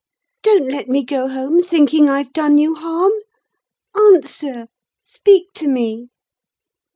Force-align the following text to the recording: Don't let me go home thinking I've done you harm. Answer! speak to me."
Don't 0.41 0.67
let 0.67 0.87
me 0.87 1.03
go 1.05 1.27
home 1.27 1.61
thinking 1.61 2.09
I've 2.09 2.33
done 2.33 2.57
you 2.57 2.73
harm. 2.73 3.11
Answer! 3.95 4.67
speak 5.03 5.53
to 5.53 5.67
me." 5.67 6.09